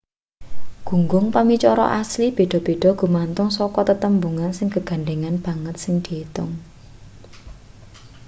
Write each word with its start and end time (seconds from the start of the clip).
gunggung 0.87 1.25
pamicara 1.35 1.85
asli 2.01 2.27
beda-beda 2.37 2.89
gumantung 3.01 3.49
saka 3.57 3.79
tetembungan 3.89 4.51
sing 4.57 4.67
gegandhengan 4.75 5.35
banget 5.45 5.75
sing 5.83 5.95
diitung 6.05 6.51